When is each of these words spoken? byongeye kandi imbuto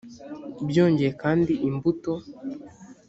byongeye 0.69 1.11
kandi 1.21 1.51
imbuto 1.67 2.11